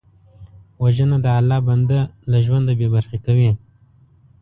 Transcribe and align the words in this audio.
وژنه 0.81 1.17
د 1.25 1.27
الله 1.39 1.59
بنده 1.67 1.99
له 2.31 2.37
ژونده 2.45 2.73
بېبرخې 2.79 3.17
کوي 3.25 3.51